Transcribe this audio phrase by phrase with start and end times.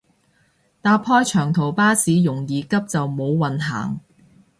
[0.81, 3.99] 搭開長途巴士容易急就冇運行